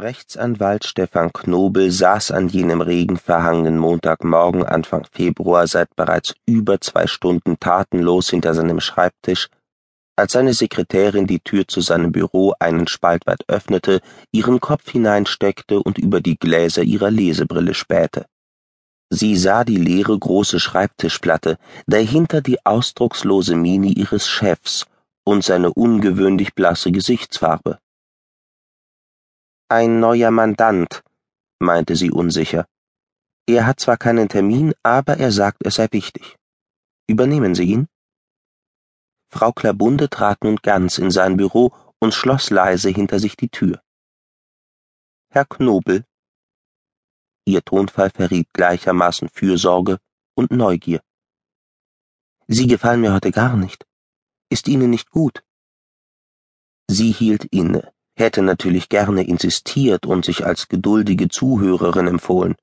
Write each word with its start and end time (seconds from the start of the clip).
Rechtsanwalt 0.00 0.86
Stefan 0.86 1.30
Knobel 1.30 1.90
saß 1.90 2.30
an 2.30 2.48
jenem 2.48 2.80
regenverhangenen 2.80 3.76
Montagmorgen 3.76 4.64
Anfang 4.64 5.06
Februar 5.12 5.66
seit 5.66 5.94
bereits 5.94 6.34
über 6.46 6.80
zwei 6.80 7.06
Stunden 7.06 7.60
tatenlos 7.60 8.30
hinter 8.30 8.54
seinem 8.54 8.80
Schreibtisch, 8.80 9.48
als 10.16 10.32
seine 10.32 10.54
Sekretärin 10.54 11.26
die 11.26 11.40
Tür 11.40 11.68
zu 11.68 11.82
seinem 11.82 12.12
Büro 12.12 12.54
einen 12.58 12.86
Spalt 12.88 13.26
weit 13.26 13.44
öffnete, 13.48 14.00
ihren 14.32 14.60
Kopf 14.60 14.90
hineinsteckte 14.90 15.82
und 15.82 15.98
über 15.98 16.22
die 16.22 16.38
Gläser 16.38 16.82
ihrer 16.82 17.10
Lesebrille 17.10 17.74
spähte. 17.74 18.24
Sie 19.10 19.36
sah 19.36 19.64
die 19.64 19.76
leere 19.76 20.18
große 20.18 20.60
Schreibtischplatte, 20.60 21.58
dahinter 21.86 22.40
die 22.40 22.64
ausdruckslose 22.64 23.54
Miene 23.54 23.88
ihres 23.88 24.28
Chefs 24.28 24.86
und 25.24 25.44
seine 25.44 25.72
ungewöhnlich 25.74 26.54
blasse 26.54 26.90
Gesichtsfarbe. 26.90 27.78
Ein 29.72 30.00
neuer 30.00 30.32
Mandant, 30.32 31.04
meinte 31.60 31.94
sie 31.94 32.10
unsicher. 32.10 32.66
Er 33.46 33.66
hat 33.66 33.78
zwar 33.78 33.96
keinen 33.98 34.28
Termin, 34.28 34.74
aber 34.82 35.18
er 35.18 35.30
sagt, 35.30 35.64
es 35.64 35.76
sei 35.76 35.86
wichtig. 35.92 36.36
Übernehmen 37.06 37.54
Sie 37.54 37.62
ihn? 37.74 37.86
Frau 39.28 39.52
Klabunde 39.52 40.10
trat 40.10 40.42
nun 40.42 40.56
ganz 40.56 40.98
in 40.98 41.12
sein 41.12 41.36
Büro 41.36 41.72
und 42.00 42.14
schloss 42.14 42.50
leise 42.50 42.88
hinter 42.88 43.20
sich 43.20 43.36
die 43.36 43.48
Tür. 43.48 43.80
Herr 45.28 45.44
Knobel. 45.44 46.04
Ihr 47.44 47.62
Tonfall 47.62 48.10
verriet 48.10 48.48
gleichermaßen 48.52 49.28
Fürsorge 49.28 50.00
und 50.34 50.50
Neugier. 50.50 51.00
Sie 52.48 52.66
gefallen 52.66 53.02
mir 53.02 53.12
heute 53.12 53.30
gar 53.30 53.56
nicht. 53.56 53.86
Ist 54.48 54.66
Ihnen 54.66 54.90
nicht 54.90 55.10
gut? 55.10 55.44
Sie 56.88 57.12
hielt 57.12 57.44
inne 57.52 57.92
hätte 58.20 58.42
natürlich 58.42 58.88
gerne 58.88 59.26
insistiert 59.26 60.06
und 60.06 60.24
sich 60.24 60.46
als 60.46 60.68
geduldige 60.68 61.28
Zuhörerin 61.28 62.06
empfohlen. 62.06 62.54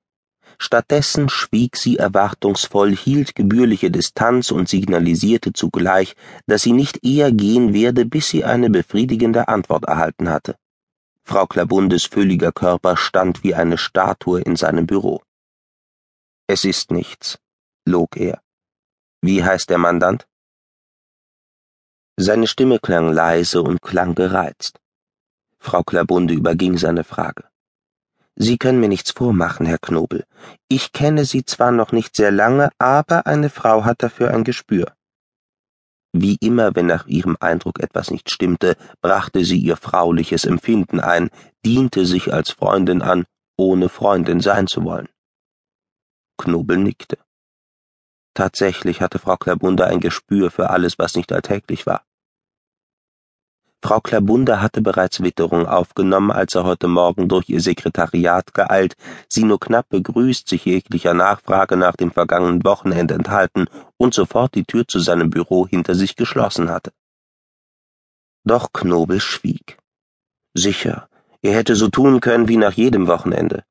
Stattdessen 0.59 1.29
schwieg 1.29 1.75
sie 1.75 1.97
erwartungsvoll, 1.97 2.95
hielt 2.95 3.35
gebührliche 3.35 3.91
Distanz 3.91 4.49
und 4.49 4.67
signalisierte 4.69 5.53
zugleich, 5.53 6.15
dass 6.47 6.63
sie 6.63 6.71
nicht 6.71 7.03
eher 7.03 7.31
gehen 7.31 7.73
werde, 7.73 8.05
bis 8.05 8.29
sie 8.29 8.43
eine 8.43 8.69
befriedigende 8.69 9.47
Antwort 9.49 9.83
erhalten 9.83 10.29
hatte. 10.29 10.55
Frau 11.23 11.45
Klabundes 11.45 12.05
fülliger 12.05 12.51
Körper 12.51 12.95
stand 12.97 13.43
wie 13.43 13.53
eine 13.53 13.77
Statue 13.77 14.41
in 14.41 14.55
seinem 14.55 14.87
Büro. 14.87 15.21
Es 16.47 16.63
ist 16.63 16.89
nichts, 16.89 17.37
log 17.85 18.15
er. 18.15 18.41
Wie 19.21 19.43
heißt 19.43 19.69
der 19.69 19.77
Mandant? 19.77 20.27
Seine 22.15 22.47
Stimme 22.47 22.79
klang 22.79 23.11
leise 23.11 23.61
und 23.61 23.81
klang 23.81 24.15
gereizt. 24.15 24.79
Frau 25.59 25.83
Klabunde 25.83 26.33
überging 26.33 26.77
seine 26.77 27.03
Frage. 27.03 27.45
Sie 28.35 28.57
können 28.57 28.79
mir 28.79 28.87
nichts 28.87 29.11
vormachen, 29.11 29.65
Herr 29.65 29.79
Knobel. 29.79 30.25
Ich 30.67 30.91
kenne 30.91 31.25
Sie 31.25 31.43
zwar 31.43 31.71
noch 31.71 31.91
nicht 31.91 32.15
sehr 32.15 32.31
lange, 32.31 32.69
aber 32.77 33.25
eine 33.25 33.49
Frau 33.49 33.83
hat 33.83 34.03
dafür 34.03 34.31
ein 34.31 34.43
Gespür. 34.43 34.93
Wie 36.13 36.37
immer, 36.39 36.75
wenn 36.75 36.87
nach 36.87 37.05
ihrem 37.07 37.37
Eindruck 37.39 37.79
etwas 37.79 38.11
nicht 38.11 38.29
stimmte, 38.29 38.75
brachte 39.01 39.43
sie 39.43 39.57
ihr 39.57 39.77
frauliches 39.77 40.45
Empfinden 40.45 40.99
ein, 40.99 41.29
diente 41.65 42.05
sich 42.05 42.33
als 42.33 42.51
Freundin 42.51 43.01
an, 43.01 43.25
ohne 43.57 43.89
Freundin 43.89 44.39
sein 44.39 44.67
zu 44.67 44.83
wollen. 44.83 45.09
Knobel 46.37 46.77
nickte. 46.77 47.17
Tatsächlich 48.33 49.01
hatte 49.01 49.19
Frau 49.19 49.35
Klabunde 49.37 49.85
ein 49.85 49.99
Gespür 49.99 50.51
für 50.51 50.69
alles, 50.69 50.99
was 50.99 51.15
nicht 51.15 51.31
alltäglich 51.31 51.85
war. 51.85 52.03
Frau 53.83 53.99
Klabunde 54.01 54.61
hatte 54.61 54.81
bereits 54.81 55.21
Witterung 55.21 55.67
aufgenommen, 55.67 56.31
als 56.31 56.55
er 56.55 56.63
heute 56.63 56.87
Morgen 56.87 57.27
durch 57.27 57.47
ihr 57.47 57.61
Sekretariat 57.61 58.53
geeilt, 58.53 58.95
sie 59.29 59.43
nur 59.43 59.59
knapp 59.59 59.87
begrüßt, 59.89 60.49
sich 60.49 60.65
jeglicher 60.65 61.13
Nachfrage 61.13 61.77
nach 61.77 61.95
dem 61.95 62.11
vergangenen 62.11 62.63
Wochenende 62.65 63.13
enthalten 63.13 63.67
und 63.97 64.13
sofort 64.13 64.55
die 64.55 64.65
Tür 64.65 64.87
zu 64.87 64.99
seinem 64.99 65.29
Büro 65.29 65.67
hinter 65.67 65.93
sich 65.93 66.15
geschlossen 66.15 66.71
hatte. 66.71 66.91
Doch 68.43 68.73
Knobel 68.73 69.19
schwieg. 69.19 69.77
Sicher, 70.53 71.07
er 71.41 71.53
hätte 71.53 71.75
so 71.75 71.87
tun 71.89 72.19
können 72.19 72.47
wie 72.47 72.57
nach 72.57 72.73
jedem 72.73 73.07
Wochenende. 73.07 73.63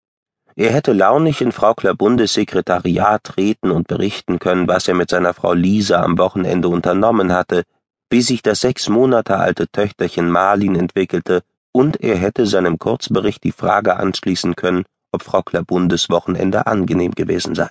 Er 0.54 0.72
hätte 0.72 0.92
launig 0.92 1.42
in 1.42 1.52
Frau 1.52 1.74
Klabundes 1.74 2.32
Sekretariat 2.32 3.22
treten 3.24 3.70
und 3.70 3.88
berichten 3.88 4.38
können, 4.38 4.68
was 4.68 4.88
er 4.88 4.94
mit 4.94 5.10
seiner 5.10 5.34
Frau 5.34 5.52
Lisa 5.52 6.02
am 6.02 6.16
Wochenende 6.16 6.68
unternommen 6.68 7.32
hatte, 7.32 7.64
wie 8.10 8.22
sich 8.22 8.42
das 8.42 8.60
sechs 8.60 8.88
Monate 8.88 9.38
alte 9.38 9.68
Töchterchen 9.68 10.30
Marlin 10.30 10.76
entwickelte, 10.76 11.42
und 11.72 12.00
er 12.02 12.16
hätte 12.16 12.46
seinem 12.46 12.78
Kurzbericht 12.78 13.44
die 13.44 13.52
Frage 13.52 13.96
anschließen 13.96 14.56
können, 14.56 14.84
ob 15.12 15.22
Frau 15.22 15.42
Klabundes 15.42 16.08
Wochenende 16.08 16.66
angenehm 16.66 17.12
gewesen 17.12 17.54
sei. 17.54 17.70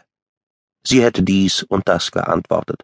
Sie 0.85 1.01
hätte 1.01 1.23
dies 1.23 1.63
und 1.63 1.88
das 1.88 2.12
geantwortet. 2.12 2.84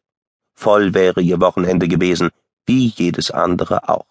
Voll 0.56 0.94
wäre 0.94 1.22
ihr 1.22 1.40
Wochenende 1.40 1.88
gewesen, 1.88 2.30
wie 2.66 2.88
jedes 2.88 3.32
andere 3.32 3.90
auch. 3.90 4.08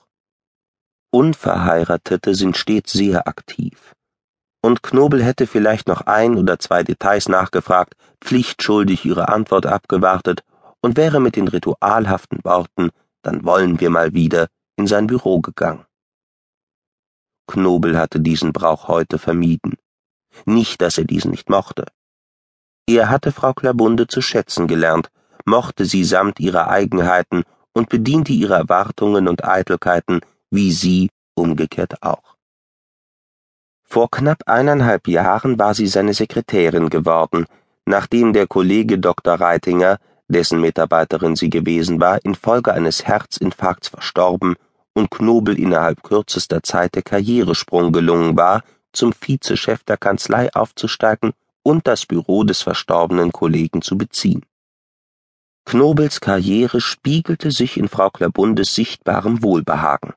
Unverheiratete 1.11 2.35
sind 2.37 2.57
stets 2.57 2.93
sehr 2.93 3.27
aktiv. 3.27 3.95
Und 4.63 4.83
Knobel 4.83 5.25
hätte 5.25 5.47
vielleicht 5.47 5.89
noch 5.89 6.03
ein 6.03 6.37
oder 6.37 6.59
zwei 6.59 6.83
Details 6.85 7.29
nachgefragt, 7.29 7.95
pflichtschuldig 8.21 9.05
ihre 9.05 9.29
Antwort 9.29 9.67
abgewartet 9.67 10.45
und 10.81 10.97
wäre 10.97 11.21
mit 11.21 11.35
den 11.35 11.49
ritualhaften 11.49 12.45
Worten 12.45 12.91
dann 13.23 13.45
wollen 13.45 13.81
wir 13.81 13.91
mal 13.91 14.13
wieder 14.13 14.49
in 14.77 14.87
sein 14.87 15.07
Büro 15.07 15.41
gegangen. 15.41 15.85
Knobel 17.47 17.99
hatte 17.99 18.21
diesen 18.21 18.53
Brauch 18.53 18.89
heute 18.89 19.19
vermieden. 19.19 19.77
Nicht, 20.45 20.81
dass 20.81 20.99
er 20.99 21.05
diesen 21.05 21.33
nicht 21.33 21.51
mochte. 21.51 21.87
Er 22.87 23.09
hatte 23.09 23.33
Frau 23.33 23.53
Klabunde 23.53 24.07
zu 24.07 24.23
schätzen 24.23 24.69
gelernt, 24.69 25.11
mochte 25.45 25.85
sie 25.85 26.05
samt 26.05 26.41
ihrer 26.41 26.69
Eigenheiten 26.69 27.43
und 27.73 27.89
bediente 27.89 28.33
ihre 28.33 28.55
Erwartungen 28.55 29.29
und 29.29 29.45
Eitelkeiten, 29.45 30.21
wie 30.51 30.73
sie 30.73 31.11
umgekehrt 31.35 32.03
auch. 32.03 32.37
Vor 33.83 34.11
knapp 34.11 34.43
eineinhalb 34.47 35.09
Jahren 35.09 35.59
war 35.59 35.75
sie 35.75 35.89
seine 35.89 36.15
Sekretärin 36.15 36.91
geworden, 36.91 37.47
nachdem 37.87 38.33
der 38.33 38.47
Kollege 38.47 38.99
Dr. 38.99 39.35
Reitinger 39.35 39.99
dessen 40.31 40.61
Mitarbeiterin 40.61 41.37
sie 41.37 41.51
gewesen 41.51 42.01
war, 42.01 42.25
infolge 42.25 42.73
eines 42.73 43.07
Herzinfarkts 43.07 43.89
verstorben 43.89 44.57
und 44.95 45.11
Knobel 45.11 45.59
innerhalb 45.59 46.03
kürzester 46.03 46.63
Zeit 46.63 46.95
der 46.95 47.03
Karrieresprung 47.03 47.93
gelungen 47.93 48.37
war, 48.37 48.63
zum 48.93 49.13
Vizechef 49.13 49.85
der 49.85 49.97
Kanzlei 49.97 50.53
aufzusteigen 50.55 51.33
und 51.63 51.87
das 51.87 52.07
Büro 52.07 52.45
des 52.45 52.63
verstorbenen 52.63 53.33
Kollegen 53.33 53.83
zu 53.83 53.99
beziehen. 53.99 54.45
Knobels 55.65 56.21
Karriere 56.21 56.81
spiegelte 56.81 57.51
sich 57.51 57.77
in 57.77 57.89
Frau 57.89 58.11
Klabundes 58.11 58.75
sichtbarem 58.75 59.43
Wohlbehagen. 59.43 60.15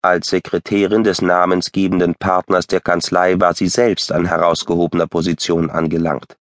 Als 0.00 0.28
Sekretärin 0.28 1.02
des 1.02 1.22
namensgebenden 1.22 2.14
Partners 2.14 2.66
der 2.66 2.80
Kanzlei 2.80 3.40
war 3.40 3.54
sie 3.54 3.68
selbst 3.68 4.12
an 4.12 4.26
herausgehobener 4.26 5.06
Position 5.06 5.70
angelangt. 5.70 6.36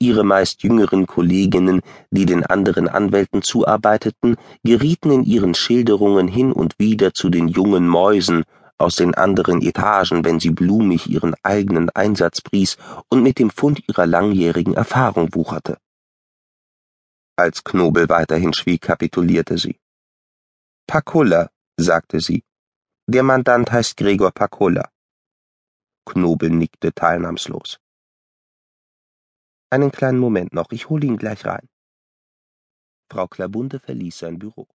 Ihre 0.00 0.22
meist 0.22 0.62
jüngeren 0.62 1.06
Kolleginnen, 1.06 1.80
die 2.10 2.24
den 2.24 2.46
anderen 2.46 2.88
Anwälten 2.88 3.42
zuarbeiteten, 3.42 4.36
gerieten 4.62 5.10
in 5.10 5.24
ihren 5.24 5.54
Schilderungen 5.54 6.28
hin 6.28 6.52
und 6.52 6.78
wieder 6.78 7.12
zu 7.14 7.28
den 7.30 7.48
jungen 7.48 7.88
Mäusen 7.88 8.44
aus 8.78 8.94
den 8.94 9.14
anderen 9.14 9.60
Etagen, 9.60 10.24
wenn 10.24 10.38
sie 10.38 10.50
blumig 10.50 11.08
ihren 11.08 11.34
eigenen 11.42 11.90
Einsatz 11.90 12.40
pries 12.40 12.76
und 13.08 13.24
mit 13.24 13.40
dem 13.40 13.50
Fund 13.50 13.82
ihrer 13.88 14.06
langjährigen 14.06 14.74
Erfahrung 14.74 15.34
wucherte. 15.34 15.78
Als 17.36 17.64
Knobel 17.64 18.08
weiterhin 18.08 18.52
schwieg, 18.52 18.82
kapitulierte 18.82 19.58
sie. 19.58 19.80
Pakulla, 20.86 21.50
sagte 21.76 22.20
sie. 22.20 22.44
Der 23.08 23.24
Mandant 23.24 23.72
heißt 23.72 23.96
Gregor 23.96 24.30
Pakulla. 24.30 24.90
Knobel 26.04 26.50
nickte 26.50 26.92
teilnahmslos. 26.92 27.78
Einen 29.70 29.90
kleinen 29.92 30.18
Moment 30.18 30.52
noch, 30.54 30.72
ich 30.72 30.88
hole 30.90 31.06
ihn 31.06 31.16
gleich 31.18 31.44
rein. 31.46 31.68
Frau 33.10 33.26
Klabunde 33.28 33.80
verließ 33.80 34.18
sein 34.18 34.38
Büro. 34.38 34.66